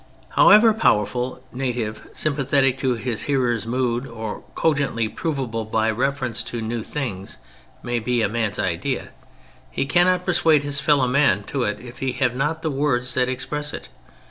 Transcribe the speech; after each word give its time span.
However 0.29 0.73
powerful, 0.73 1.43
native, 1.53 2.01
sympathetic 2.11 2.75
to 2.79 2.95
his 2.95 3.21
hearers' 3.21 3.67
mood 3.67 4.07
or 4.07 4.41
cogently 4.55 5.07
provable 5.07 5.63
by 5.63 5.91
reference 5.91 6.41
to 6.45 6.59
new 6.59 6.81
things 6.81 7.37
may 7.83 7.99
be 7.99 8.23
a 8.23 8.27
man's 8.27 8.57
idea, 8.57 9.09
he 9.69 9.85
cannot 9.85 10.25
persuade 10.25 10.63
his 10.63 10.81
fellow 10.81 11.07
men 11.07 11.43
to 11.43 11.65
it 11.65 11.77
iif 11.79 11.97
he 11.97 12.13
have 12.13 12.35
not 12.35 12.65
words 12.65 13.13
that 13.13 13.29
express 13.29 13.73
it. 13.73 13.89